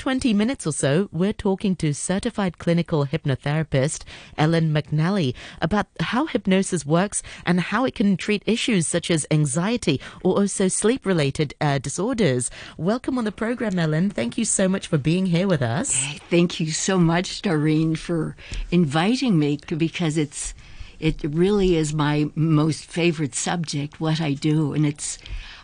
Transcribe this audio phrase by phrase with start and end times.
[0.00, 4.02] 20 minutes or so, we're talking to certified clinical hypnotherapist
[4.38, 10.00] Ellen McNally about how hypnosis works and how it can treat issues such as anxiety
[10.24, 12.50] or also sleep related uh, disorders.
[12.78, 14.08] Welcome on the program, Ellen.
[14.08, 15.94] Thank you so much for being here with us.
[16.30, 18.36] Thank you so much, Noreen, for
[18.70, 20.54] inviting me because it's
[20.98, 25.18] it really is my most favorite subject, what I do, and it's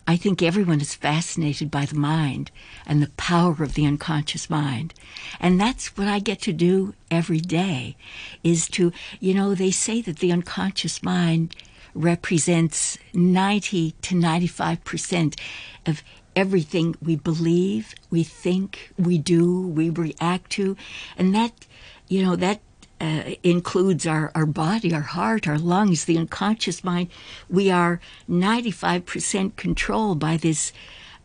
[0.09, 2.53] I think everyone is fascinated by the mind
[2.87, 4.95] and the power of the unconscious mind.
[5.41, 7.97] And that's what I get to do every day
[8.45, 11.57] is to, you know, they say that the unconscious mind
[11.93, 15.41] represents 90 to 95%
[15.87, 16.03] of
[16.37, 20.77] everything we believe, we think, we do, we react to.
[21.17, 21.67] And that,
[22.07, 22.61] you know, that
[23.01, 27.09] uh, includes our, our body, our heart, our lungs, the unconscious mind.
[27.49, 30.73] We are 95% controlled by this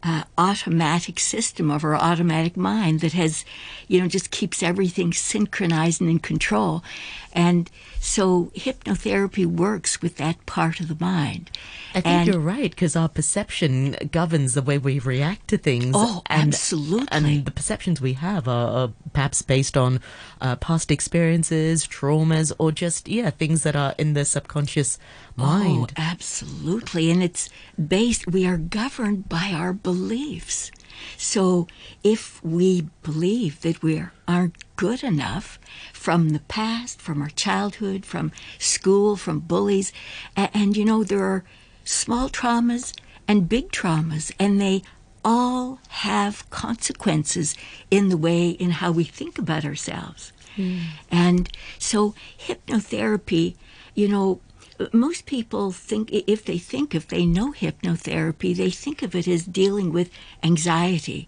[0.04, 3.46] uh, automatic system of our automatic mind that has,
[3.88, 6.84] you know, just keeps everything synchronized and in control.
[7.34, 11.51] And so hypnotherapy works with that part of the mind.
[11.91, 15.93] I think and, you're right because our perception governs the way we react to things.
[15.96, 17.07] Oh, and, absolutely.
[17.12, 19.99] And the perceptions we have are, are perhaps based on
[20.40, 24.98] uh, past experiences, traumas, or just yeah things that are in the subconscious
[25.35, 25.93] mind.
[25.98, 27.12] Oh, absolutely.
[27.12, 28.27] And it's based.
[28.27, 30.71] We are governed by our beliefs.
[31.18, 31.68] So
[32.04, 35.60] if we believe that we aren't good enough
[35.94, 39.94] from the past, from our childhood, from school, from bullies,
[40.36, 41.44] and, and you know, there are
[41.84, 42.94] small traumas
[43.28, 44.82] and big traumas, and they
[45.24, 47.56] all have consequences
[47.90, 50.34] in the way in how we think about ourselves.
[50.58, 50.82] Mm.
[51.12, 52.16] And so
[52.48, 53.56] hypnotherapy,
[53.94, 54.42] you know,
[54.91, 59.46] most people think if they think if they know hypnotherapy, they think of it as
[59.46, 60.10] dealing with
[60.43, 61.27] anxiety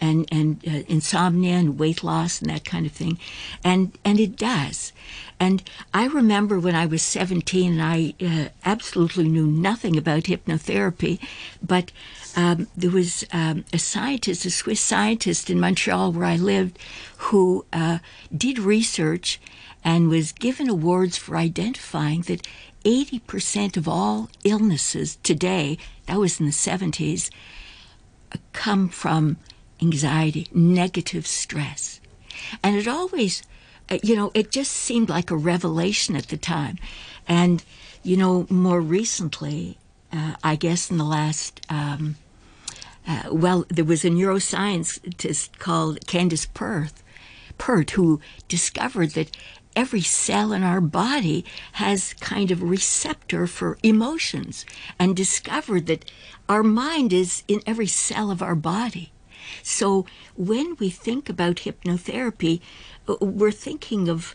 [0.00, 3.18] and and uh, insomnia and weight loss and that kind of thing,
[3.62, 4.92] and and it does.
[5.38, 5.62] And
[5.94, 11.18] I remember when I was 17 and I uh, absolutely knew nothing about hypnotherapy,
[11.62, 11.92] but
[12.36, 16.78] um, there was um, a scientist, a Swiss scientist in Montreal where I lived,
[17.16, 17.98] who uh,
[18.36, 19.40] did research
[19.82, 22.46] and was given awards for identifying that
[22.84, 27.30] 80% of all illnesses today, that was in the 70s,
[28.52, 29.36] come from
[29.82, 32.00] anxiety, negative stress.
[32.62, 33.42] And it always,
[33.90, 36.78] uh, you know, it just seemed like a revelation at the time.
[37.28, 37.62] And,
[38.02, 39.78] you know, more recently,
[40.12, 42.16] uh, I guess in the last, um,
[43.06, 47.02] uh, well, there was a neuroscientist called Candace Perth,
[47.58, 49.36] Pert, who discovered that
[49.76, 54.66] every cell in our body has kind of receptor for emotions
[54.98, 56.10] and discovered that
[56.48, 59.12] our mind is in every cell of our body.
[59.62, 62.60] So when we think about hypnotherapy,
[63.08, 64.34] uh, we're thinking of,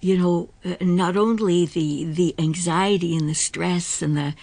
[0.00, 4.34] you know, uh, not only the, the anxiety and the stress and the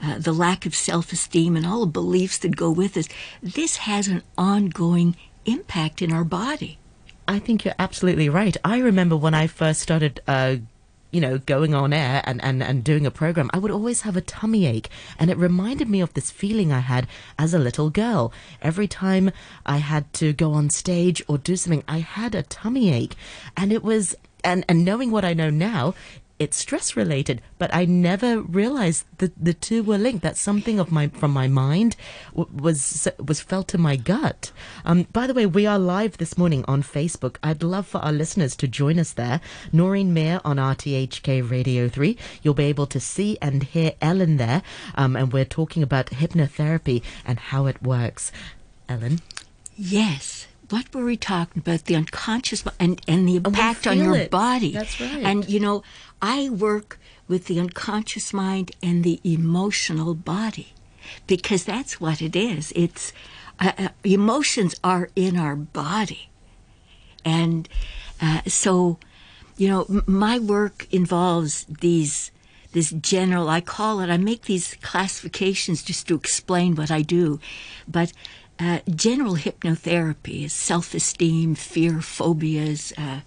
[0.00, 3.08] uh, the lack of self-esteem and all the beliefs that go with this.
[3.42, 6.78] This has an ongoing impact in our body.
[7.28, 8.56] I think you're absolutely right.
[8.64, 10.56] I remember when I first started uh,
[11.10, 14.16] you know, going on air and, and, and doing a program, I would always have
[14.16, 14.90] a tummy ache.
[15.18, 17.06] And it reminded me of this feeling I had
[17.38, 18.32] as a little girl.
[18.60, 19.30] Every time
[19.64, 23.16] I had to go on stage or do something, I had a tummy ache.
[23.56, 25.94] And it was, and, and knowing what I know now,
[26.38, 30.22] it's stress related, but I never realized that the two were linked.
[30.22, 31.96] That something of my from my mind
[32.32, 34.52] was was felt in my gut.
[34.84, 37.36] Um, by the way, we are live this morning on Facebook.
[37.42, 39.40] I'd love for our listeners to join us there.
[39.72, 42.16] Noreen Mayer on RTHK Radio Three.
[42.42, 44.62] You'll be able to see and hear Ellen there,
[44.94, 48.32] um, and we're talking about hypnotherapy and how it works.
[48.88, 49.20] Ellen.
[49.76, 51.84] Yes what were we talking about?
[51.84, 54.30] The unconscious and, and the impact on your it.
[54.30, 54.72] body.
[54.72, 55.24] That's right.
[55.24, 55.82] And, you know,
[56.20, 60.72] I work with the unconscious mind and the emotional body
[61.26, 62.72] because that's what it is.
[62.76, 63.12] It's
[63.60, 66.28] uh, uh, emotions are in our body.
[67.24, 67.68] And
[68.20, 68.98] uh, so,
[69.56, 72.30] you know, m- my work involves these
[72.72, 77.40] this general i call it i make these classifications just to explain what i do
[77.88, 78.12] but
[78.58, 83.20] uh, general hypnotherapy is self-esteem fear phobias uh,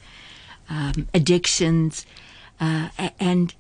[0.70, 2.06] um, addictions
[2.60, 2.90] uh,
[3.20, 3.56] and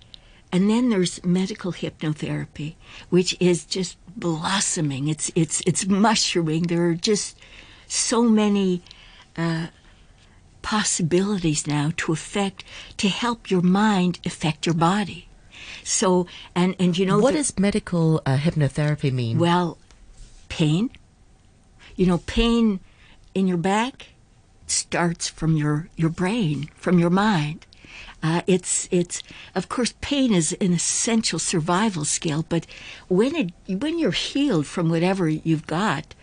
[0.54, 2.76] and then there's medical hypnotherapy,
[3.10, 5.08] which is just blossoming.
[5.08, 6.64] It's it's it's mushrooming.
[6.64, 7.38] There are just
[7.88, 8.82] so many
[9.38, 9.68] uh,
[10.62, 12.64] possibilities now to affect
[12.98, 15.28] to help your mind affect your body.
[15.84, 19.40] So and and you know what the, does medical uh, hypnotherapy mean?
[19.40, 19.78] Well,
[20.50, 20.90] pain.
[21.96, 22.80] You know, pain
[23.34, 24.10] in your back,
[24.68, 27.66] starts from your, your brain, from your mind.
[28.24, 29.24] Uh, it's it's
[29.56, 32.68] of course pain is an essential survival skill, but
[33.08, 36.14] when it when you're healed from whatever you've got,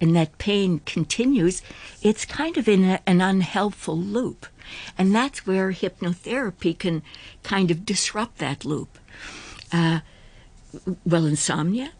[0.00, 1.62] and that pain continues,
[2.02, 4.46] it's kind of in a, an unhelpful loop,
[4.98, 7.02] and that's where hypnotherapy can
[7.42, 8.98] kind of disrupt that loop.
[9.72, 10.00] Uh,
[11.06, 11.92] well, insomnia,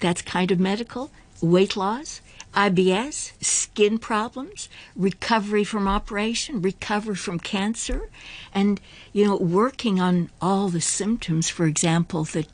[0.00, 1.10] that's kind of medical.
[1.40, 2.20] Weight loss,
[2.54, 8.10] IBS, skin problems, recovery from operation, recovery from cancer,
[8.52, 8.80] and
[9.12, 12.48] you know, working on all the symptoms, for example, that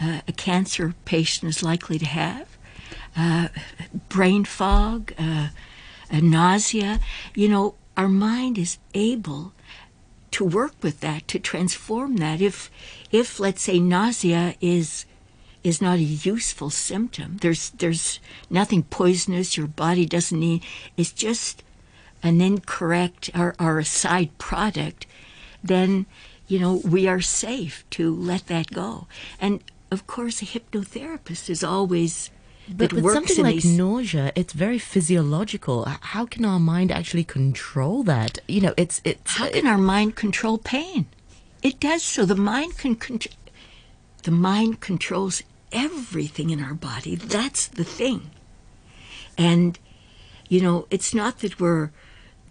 [0.00, 2.56] uh, a cancer patient is likely to have,
[3.16, 3.48] uh,
[4.08, 5.48] brain fog, uh,
[6.12, 7.00] nausea.
[7.34, 9.52] You know, our mind is able
[10.32, 12.40] to work with that, to transform that.
[12.40, 12.70] If,
[13.10, 15.04] if let's say, nausea is
[15.64, 17.38] is not a useful symptom.
[17.40, 18.20] There's there's
[18.50, 20.62] nothing poisonous your body doesn't need.
[20.96, 21.62] It's just
[22.22, 25.06] an incorrect or, or a side product.
[25.62, 26.06] Then
[26.48, 29.06] you know we are safe to let that go.
[29.40, 32.30] And of course, a hypnotherapist is always
[32.68, 33.76] but with something like these...
[33.76, 35.84] nausea, it's very physiological.
[35.84, 38.38] How can our mind actually control that?
[38.48, 39.36] You know, it's it's.
[39.36, 39.70] How can it...
[39.70, 41.06] our mind control pain?
[41.62, 42.24] It does so.
[42.24, 42.96] The mind can.
[42.96, 43.20] Con-
[44.22, 45.42] the mind controls
[45.72, 47.16] everything in our body.
[47.16, 48.30] That's the thing.
[49.36, 49.78] And,
[50.48, 51.90] you know, it's not that we're,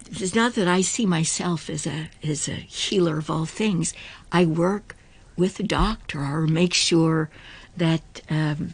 [0.10, 3.94] it's not that I see myself as a, as a healer of all things.
[4.32, 4.96] I work
[5.38, 7.30] with a doctor or make sure
[7.78, 8.74] that um,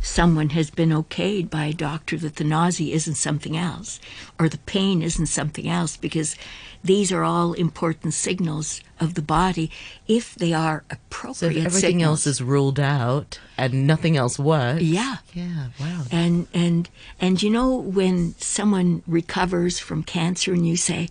[0.00, 3.98] someone has been okayed by a doctor that the nausea isn't something else
[4.38, 6.36] or the pain isn't something else because
[6.84, 9.70] these are all important signals of the body
[10.06, 11.36] if they are appropriate.
[11.36, 12.08] So if everything signals.
[12.08, 14.82] else is ruled out and nothing else works.
[14.82, 15.16] Yeah.
[15.34, 15.68] Yeah.
[15.80, 16.04] Wow.
[16.10, 16.88] And and
[17.20, 21.08] and you know when someone recovers from cancer and you say,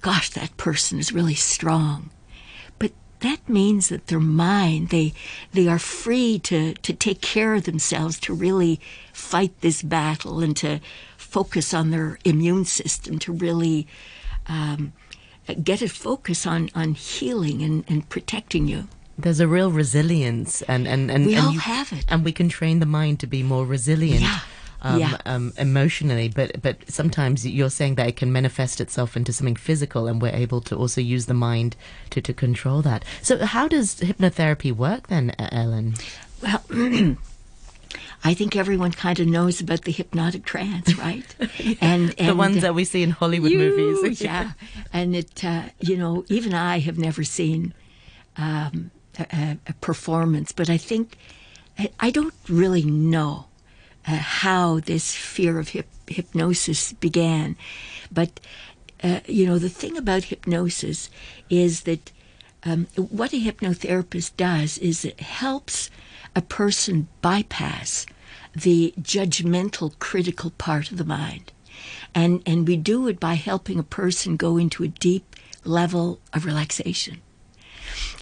[0.00, 2.10] "Gosh, that person is really strong,"
[3.20, 5.12] that means that their mind they
[5.52, 8.80] they are free to to take care of themselves to really
[9.12, 10.80] fight this battle and to
[11.16, 13.86] focus on their immune system to really
[14.46, 14.92] um,
[15.62, 18.88] get a focus on, on healing and, and protecting you.
[19.16, 22.32] There's a real resilience, and and and we and all you, have it, and we
[22.32, 24.22] can train the mind to be more resilient.
[24.22, 24.40] Yeah.
[24.86, 25.16] Um, yeah.
[25.24, 30.06] um, emotionally, but but sometimes you're saying that it can manifest itself into something physical,
[30.06, 31.74] and we're able to also use the mind
[32.10, 33.02] to, to control that.
[33.22, 35.94] So, how does hypnotherapy work then, Ellen?
[36.42, 36.62] Well,
[38.26, 41.34] I think everyone kind of knows about the hypnotic trance, right?
[41.80, 44.20] and, and the ones that we see in Hollywood you, movies.
[44.20, 44.52] yeah,
[44.92, 47.74] and it, uh, you know, even I have never seen
[48.38, 51.18] um, a, a, performance, but I think
[51.78, 53.46] I, I don't really know
[54.06, 57.56] uh, how this fear of hip, hypnosis began,
[58.12, 58.40] but
[59.02, 61.10] uh, you know, the thing about hypnosis
[61.50, 62.10] is that
[62.64, 65.90] um, what a hypnotherapist does is it helps
[66.34, 68.06] a person bypass
[68.54, 71.52] the judgmental, critical part of the mind.
[72.14, 76.46] And, and we do it by helping a person go into a deep level of
[76.46, 77.20] relaxation.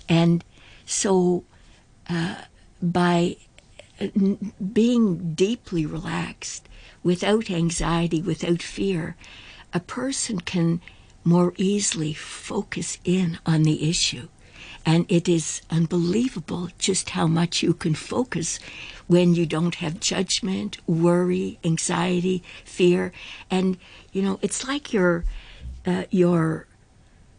[0.09, 0.45] And
[0.85, 1.45] so,
[2.09, 2.37] uh,
[2.81, 3.37] by
[4.73, 6.69] being deeply relaxed,
[7.03, 9.17] without anxiety, without fear,
[9.73, 10.81] a person can
[11.25, 14.29] more easily focus in on the issue.
[14.85, 18.59] And it is unbelievable just how much you can focus
[19.07, 23.13] when you don't have judgment, worry, anxiety, fear.
[23.51, 23.77] And,
[24.13, 25.25] you know, it's like you're,
[25.87, 26.67] uh, you're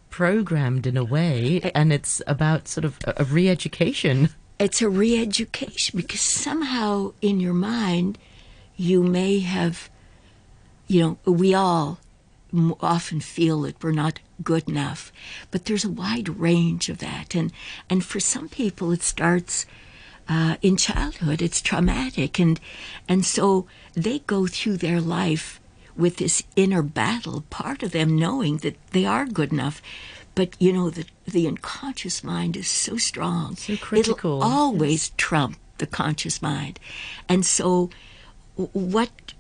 [0.10, 4.30] programmed in a way, and it's about sort of a re education.
[4.64, 8.18] It's a re education because somehow in your mind,
[8.78, 9.90] you may have,
[10.88, 12.00] you know, we all
[12.80, 15.12] often feel that we're not good enough.
[15.52, 17.36] But there's a wide range of that.
[17.36, 17.52] And,
[17.90, 19.66] and for some people, it starts
[20.30, 21.42] uh, in childhood.
[21.42, 22.40] It's traumatic.
[22.40, 22.58] And,
[23.10, 25.60] and so they go through their life
[25.98, 29.82] with this inner battle, part of them knowing that they are good enough.
[30.36, 33.56] But you know, the, the unconscious mind is so strong.
[33.56, 34.38] So critical.
[34.38, 35.12] It'll always yes.
[35.18, 36.80] trump the conscious mind.
[37.30, 37.90] And so,
[38.56, 39.34] what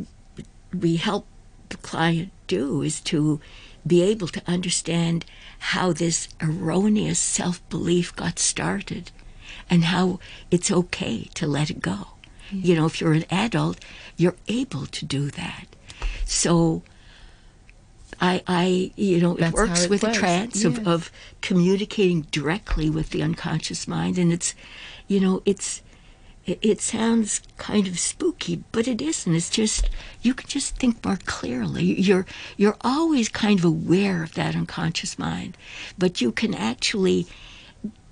[0.77, 1.25] we help
[1.69, 3.39] the client do is to
[3.85, 5.25] be able to understand
[5.59, 9.11] how this erroneous self belief got started
[9.69, 10.19] and how
[10.51, 12.07] it's okay to let it go.
[12.51, 13.79] You know, if you're an adult,
[14.15, 15.65] you're able to do that.
[16.25, 16.83] So,
[18.23, 20.17] I, I, you know, That's it works it with works.
[20.17, 20.65] a trance yes.
[20.65, 21.11] of, of
[21.41, 24.55] communicating directly with the unconscious mind, and it's,
[25.09, 25.81] you know, it's
[26.45, 29.35] it, it sounds kind of spooky, but it isn't.
[29.35, 29.89] It's just
[30.21, 31.83] you can just think more clearly.
[31.83, 32.25] You're
[32.55, 35.57] you're always kind of aware of that unconscious mind,
[35.97, 37.27] but you can actually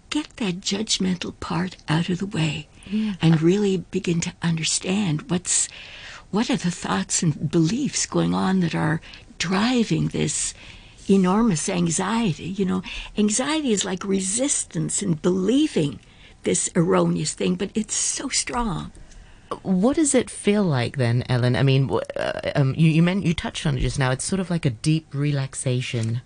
[0.10, 3.13] get that judgmental part out of the way Yeah.
[3.22, 5.70] and really begin to understand what's
[6.32, 9.00] what are the thoughts and beliefs going on that are
[9.48, 10.53] driving this
[11.10, 12.81] enormous anxiety you know
[13.17, 15.93] anxiety is like resistance and believing
[16.43, 18.91] this erroneous thing but it's so strong
[19.83, 21.55] What does it feel like then, Ellen?
[21.62, 24.10] I mean, uh, um, you you meant you touched on it just now.
[24.15, 26.21] It's sort of like a deep relaxation.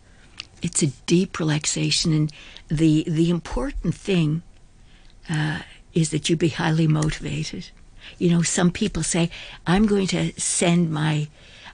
[0.61, 2.31] it's a deep relaxation and
[2.67, 4.41] the the important thing
[5.29, 5.59] uh,
[5.93, 7.69] is that you be highly motivated
[8.17, 9.29] you know some people say
[9.67, 11.27] i'm going to send my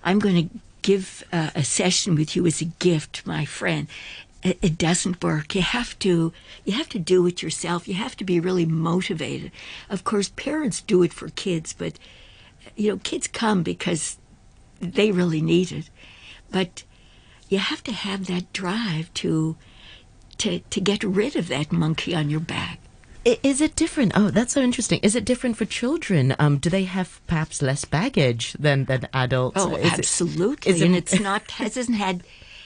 [0.04, 3.88] i'm going to give uh, a session with you as a gift my friend.
[4.44, 5.54] It, doesn't work.
[5.54, 6.34] You have to
[6.66, 7.88] you have to do it yourself.
[7.88, 9.52] You have to be really motivated.
[9.88, 12.00] Of course parents do it for kids but
[12.76, 14.18] you know kids come because
[14.80, 15.90] they really need it.
[16.50, 16.84] But
[17.50, 19.58] you have to have that drive to
[20.40, 22.81] to to get rid of that monkey on your back.
[23.24, 24.14] Is it different?
[24.16, 25.00] Oh, that's so interesting.
[25.04, 26.36] Is it different for children?
[26.40, 29.58] Um, do they have perhaps less baggage than than adults?
[29.62, 30.72] Oh, Is it- absolutely.
[30.72, 32.24] it- and it's not hasn't had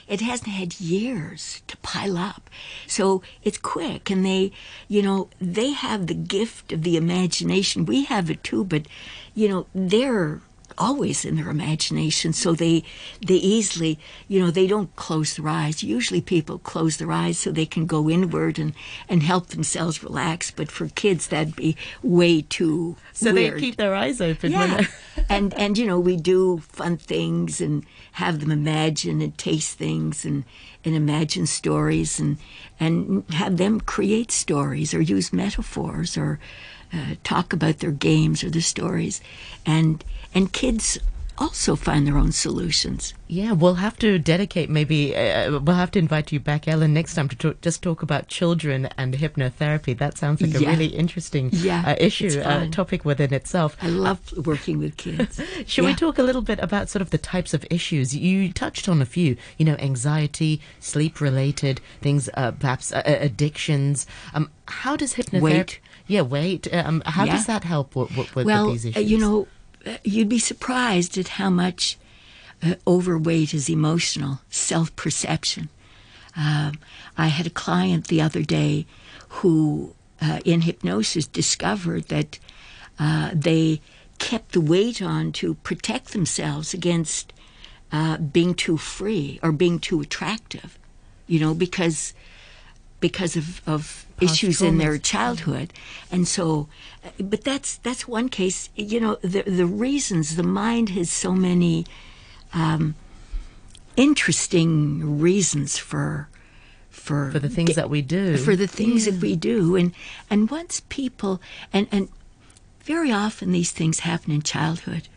[0.08, 2.48] it hasn't had years to pile up.
[2.86, 4.52] So it's quick and they
[4.88, 7.84] you know, they have the gift of the imagination.
[7.84, 8.86] We have it too, but
[9.34, 10.40] you know, they're
[10.78, 12.82] always in their imagination so they
[13.26, 17.50] they easily you know they don't close their eyes usually people close their eyes so
[17.50, 18.72] they can go inward and
[19.08, 23.54] and help themselves relax but for kids that'd be way too so weird.
[23.54, 24.52] they keep their eyes open.
[24.52, 24.86] Yeah,
[25.28, 30.24] and and you know we do fun things and have them imagine and taste things
[30.24, 30.44] and
[30.84, 32.36] and imagine stories and
[32.78, 36.38] and have them create stories or use metaphors or
[36.92, 39.20] uh, talk about their games or their stories,
[39.64, 40.04] and
[40.36, 40.98] and kids
[41.38, 43.12] also find their own solutions.
[43.28, 47.14] Yeah, we'll have to dedicate maybe, uh, we'll have to invite you back, Ellen, next
[47.14, 49.96] time to talk, just talk about children and hypnotherapy.
[49.98, 53.76] That sounds like a really interesting Yeah, uh, issue, uh, topic within itself.
[53.82, 55.38] I love working with kids.
[55.66, 58.16] Should we talk a little bit about sort of the types of issues?
[58.16, 63.16] You touched on a few, you know, anxiety, sleep related things, uh, perhaps uh, uh,
[63.20, 64.06] addictions.
[64.32, 65.42] Um, how does hypnotherapy?
[65.42, 65.80] Weight.
[66.06, 66.72] Yeah, weight.
[66.72, 67.32] Um, how Yeah.
[67.36, 69.10] does that help with, with, with well, these uh, issues?
[69.10, 69.46] you know, uh,
[70.04, 71.98] you'd be surprised at how much
[72.62, 75.68] uh, overweight is emotional self perception.
[76.36, 76.78] Um,
[77.16, 78.86] I had a client the other day
[79.28, 82.38] who, uh, in hypnosis, discovered that
[82.98, 83.80] uh, they
[84.18, 87.32] kept the weight on to protect themselves against
[87.92, 90.78] uh, being too free or being too attractive,
[91.26, 92.12] you know, because
[93.00, 95.72] because of, of Past issues in their childhood.
[96.10, 96.68] And so
[97.04, 98.70] uh, but that's that's one case.
[98.74, 101.86] You know the the reasons the mind has so many
[102.52, 102.94] um,
[103.96, 106.28] interesting reasons for
[106.88, 108.36] for for the things that we do.
[108.38, 109.76] for the things that we do.
[109.76, 109.92] And
[110.30, 111.40] and once people
[111.72, 112.08] and and
[112.80, 115.08] very often these things happen in childhood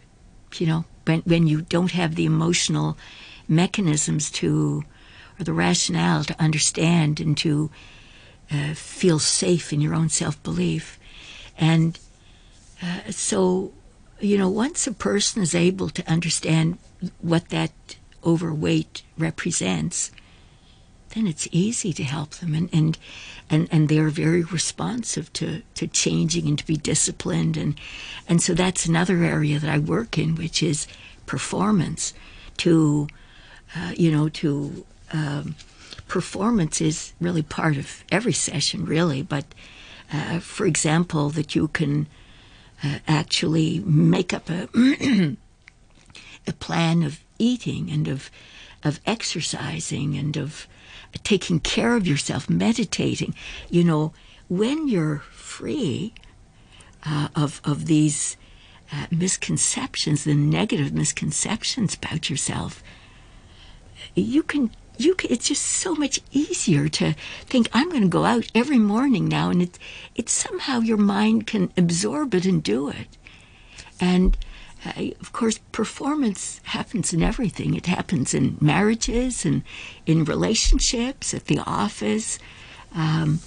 [0.57, 2.97] you know when when you don't have the emotional
[3.47, 4.83] mechanisms to
[5.39, 7.69] or the rationale to understand and to
[8.51, 10.99] uh, feel safe in your own self-belief.
[11.57, 11.99] And
[12.81, 13.73] uh, so
[14.19, 16.77] you know once a person is able to understand
[17.21, 17.71] what that
[18.25, 20.11] overweight represents
[21.13, 22.97] then it's easy to help them and and
[23.49, 27.57] and, and they're very responsive to, to changing and to be disciplined.
[27.57, 27.79] And
[28.27, 30.87] and so that's another area that I work in which is
[31.25, 32.13] performance
[32.57, 33.07] to
[33.75, 35.55] uh, you know to um,
[36.07, 39.45] performance is really part of every session really but
[40.11, 42.07] uh, for example that you can
[42.83, 44.67] uh, actually make up a
[46.47, 48.29] a plan of eating and of
[48.83, 50.67] of exercising and of
[51.23, 53.35] taking care of yourself, meditating.
[53.69, 54.13] You know,
[54.47, 56.13] when you're free
[57.05, 58.37] uh, of of these
[58.91, 62.83] uh, misconceptions, the negative misconceptions about yourself,
[64.15, 64.71] you can.
[64.99, 67.15] You can, it's just so much easier to
[67.45, 69.79] think I'm going to go out every morning now, and it's
[70.13, 73.07] it's somehow your mind can absorb it and do it.
[74.01, 74.37] And
[74.85, 77.75] uh, of course, performance happens in everything.
[77.75, 79.63] It happens in marriages and
[80.05, 82.37] in relationships, at the office.
[82.93, 83.39] Um,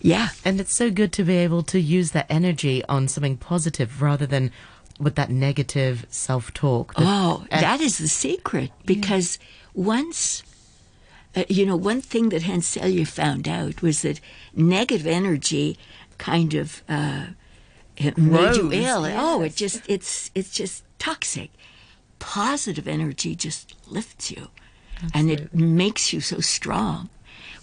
[0.00, 4.00] yeah, And it's so good to be able to use that energy on something positive
[4.00, 4.52] rather than
[4.98, 6.92] with that negative self talk.
[6.96, 9.38] Oh, that is the secret because
[9.74, 10.42] once,
[11.36, 14.20] uh, you know, one thing that Hans Selye found out was that
[14.54, 15.78] negative energy
[16.18, 17.26] kind of uh,
[17.96, 19.04] it made you ill.
[19.06, 21.50] Oh, it just it's it's just toxic.
[22.18, 24.48] Positive energy just lifts you,
[25.14, 27.08] and it makes you so strong,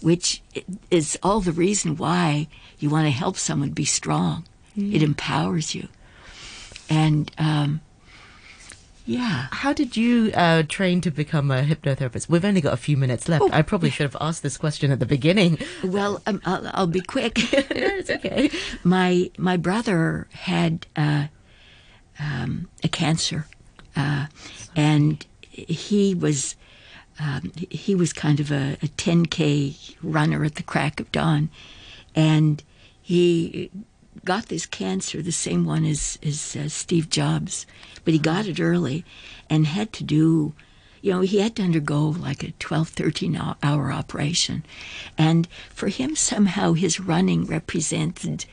[0.00, 0.42] which
[0.90, 4.44] is all the reason why you want to help someone be strong.
[4.78, 5.88] It empowers you,
[6.88, 7.80] and um,
[9.06, 9.46] yeah.
[9.52, 12.28] How did you uh, train to become a hypnotherapist?
[12.28, 13.44] We've only got a few minutes left.
[13.44, 13.50] Oh.
[13.52, 15.58] I probably should have asked this question at the beginning.
[15.84, 17.34] Well, um, I'll, I'll be quick.
[17.52, 18.50] it's okay.
[18.82, 21.28] my my brother had uh,
[22.18, 23.46] um, a cancer,
[23.94, 24.26] uh,
[24.74, 26.56] and he was
[27.20, 31.48] um, he was kind of a, a 10k runner at the crack of dawn,
[32.16, 32.64] and
[33.00, 33.70] he
[34.26, 37.64] got this cancer, the same one as as uh, Steve Jobs,
[38.04, 39.04] but he got it early,
[39.48, 40.52] and had to do.
[41.00, 44.64] You know, he had to undergo like a 12, 13 hour operation.
[45.16, 48.46] And for him, somehow his running represented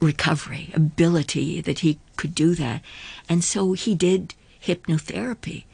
[0.00, 2.82] recovery, ability that he could do that.
[3.28, 5.64] And so he did hypnotherapy.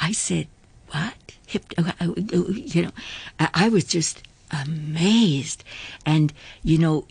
[0.00, 0.48] I said,
[0.88, 1.14] What?
[1.46, 2.92] Hypno, uh, uh, uh, you know,
[3.38, 5.62] I was just amazed.
[6.04, 6.32] And,
[6.62, 7.06] you know,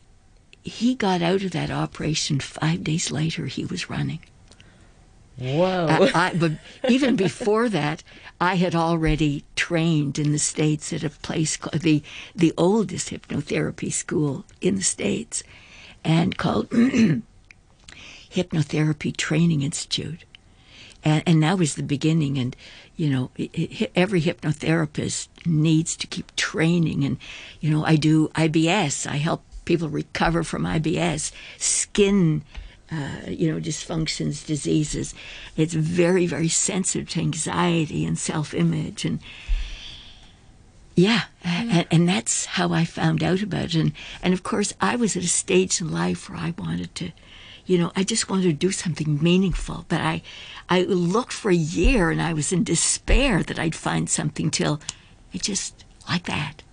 [0.70, 4.20] he got out of that operation five days later, he was running.
[5.38, 5.88] Whoa.
[5.90, 6.52] I, I, but
[6.90, 8.04] even before that,
[8.42, 12.04] I had already trained in the states at a place called the
[12.36, 15.44] the oldest hypnotherapy school in the states,
[16.04, 16.70] and called
[18.32, 20.26] Hypnotherapy Training Institute,
[21.06, 22.38] and and that was the beginning.
[22.38, 22.54] And
[22.98, 23.32] you know,
[23.96, 27.06] every hypnotherapist needs to keep training.
[27.06, 27.18] And
[27.62, 29.08] you know, I do IBS.
[29.08, 32.42] I help people recover from IBS, skin
[32.92, 35.14] uh, you know, dysfunctions, diseases.
[35.56, 39.20] It's very, very sensitive to anxiety and self-image, and
[40.96, 43.76] yeah, and, and that's how I found out about it.
[43.76, 47.12] And and of course, I was at a stage in life where I wanted to,
[47.68, 49.86] you know, I just wanted to do something meaningful.
[49.88, 50.24] But I,
[50.68, 54.82] I looked for a year, and I was in despair that I'd find something till
[55.32, 56.64] it just like that,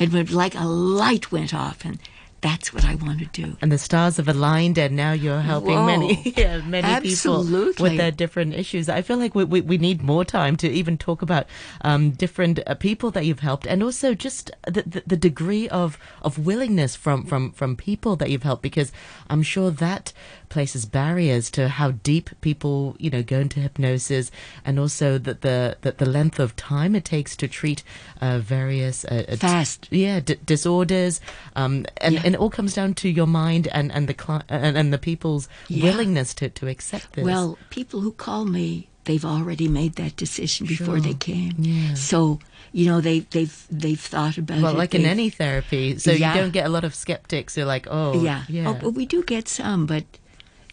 [0.00, 2.00] it went like a light went off, and
[2.40, 3.56] that's what I want to do.
[3.60, 5.86] and the stars have aligned, and now you're helping Whoa.
[5.86, 8.88] many, yeah, many people with their different issues.
[8.88, 11.46] I feel like we, we, we need more time to even talk about
[11.82, 15.98] um, different uh, people that you've helped, and also just the, the, the degree of,
[16.22, 18.92] of willingness from, from, from people that you've helped, because
[19.28, 20.12] I'm sure that
[20.50, 24.30] places barriers to how deep people, you know, go into hypnosis,
[24.64, 27.82] and also that the, the the length of time it takes to treat
[28.20, 29.88] uh, various uh, uh, Fast.
[29.90, 31.20] yeah d- disorders
[31.56, 32.22] um and, Yeah.
[32.24, 34.98] and it all comes down to your mind and and the cli- and, and the
[34.98, 35.84] people's Yeah.
[35.84, 40.66] willingness to to accept this Well, people who call me, they've already made that decision
[40.66, 41.54] before they came.
[41.58, 41.94] Yeah.
[41.94, 42.38] So
[42.72, 44.62] you know they they've they've thought about it.
[44.62, 44.78] well it.
[44.78, 46.34] like in they've- any therapy so Yeah.
[46.34, 48.42] you don't get a lot of skeptics who are like oh yeah.
[48.48, 50.04] yeah Oh, but we do get some, but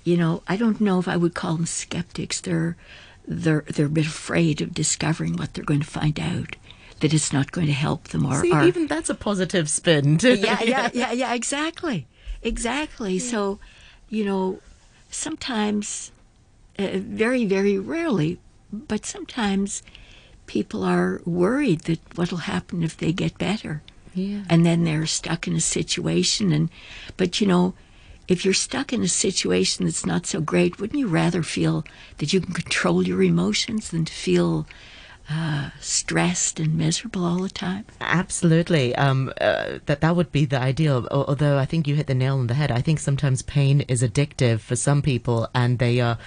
[0.07, 2.39] you know, I don't know if I would call them skeptics.
[2.39, 2.77] They're
[3.27, 6.55] they're they're a bit afraid of discovering what they're going to find out.
[7.01, 10.17] That it's not going to help them or, See, or even that's a positive spin
[10.17, 10.35] too.
[10.35, 12.07] yeah, yeah, yeah, yeah, exactly.
[12.41, 13.19] Exactly.
[13.19, 13.59] So,
[14.09, 14.59] you know,
[15.11, 16.11] sometimes,
[16.79, 18.39] uh, very, very rarely,
[18.71, 19.83] but sometimes
[20.47, 23.83] people are worried that what'll happen if they get better.
[24.15, 24.43] Yeah.
[24.49, 26.51] And then they're stuck in a situation.
[26.51, 26.69] And,
[27.17, 27.75] but, you know,
[28.27, 31.85] if you're stuck in a situation that's not so great, wouldn't you rather feel
[32.17, 34.67] that you can control your emotions than to feel
[35.29, 37.85] uh, stressed and miserable all the time?
[38.01, 38.95] Absolutely.
[38.95, 41.07] Um, uh, that that would be the ideal.
[41.11, 42.71] Although I think you hit the nail on the head.
[42.71, 46.13] I think sometimes pain is addictive for some people, and they are.
[46.13, 46.17] Uh,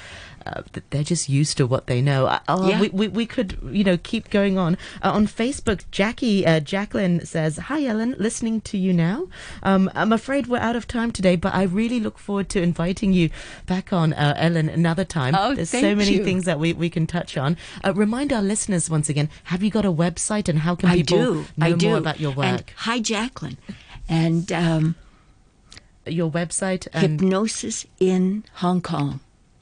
[0.72, 2.26] th- they're just used to what they know.
[2.26, 2.80] Uh, Oh, Yeah.
[2.80, 4.76] we, we, we could, you know, keep going on.
[5.02, 9.28] Uh, on Facebook, Jackie, uh, Jacqueline says, Hi, Ellen, listening to you now.
[9.62, 13.12] Um, I'm afraid we're out of time today, but I really look forward to inviting
[13.12, 13.30] you
[13.66, 15.34] back on, uh, Ellen, another time.
[15.36, 16.24] Oh, There's so many you.
[16.24, 17.56] things that we, we can touch on.
[17.84, 20.96] Uh, remind our listeners once again, have you got a website and how can I
[20.96, 21.46] people do.
[21.56, 21.88] know I do.
[21.88, 22.72] more about your And work?
[22.76, 23.58] hi, Jacqueline.
[24.08, 24.94] And um,
[26.06, 29.20] your website and hypnosis in Hong Kong.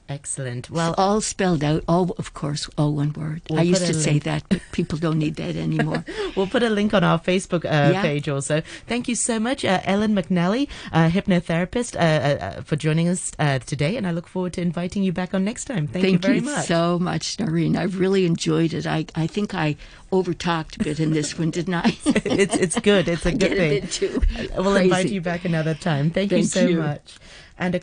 [0.09, 0.69] Excellent.
[0.69, 1.83] Well, all spelled out.
[1.87, 3.41] All, of course, all one word.
[3.49, 6.03] We'll I used a to say that, but people don't need that anymore.
[6.35, 8.01] we'll put a link on our Facebook uh, Yeah.
[8.01, 8.61] page also.
[8.87, 13.31] Thank you so much, uh, Ellen McNally, uh, hypnotherapist, uh, uh, uh, for joining us
[13.39, 15.87] uh, today, and I look forward to inviting you back on next time.
[15.87, 16.65] Thank, you very much.
[16.65, 17.77] so much, Noreen.
[17.77, 18.87] I've really enjoyed it.
[18.87, 19.75] I, I think I
[20.11, 21.95] overtalked a bit in this one, didn't I?
[22.05, 23.07] it's it's good.
[23.07, 23.87] It's a good a thing.
[23.87, 24.21] too
[24.55, 26.09] We'll invite you back another time.
[26.09, 26.77] Thank, you so you.
[26.79, 27.17] much.
[27.61, 27.79] And a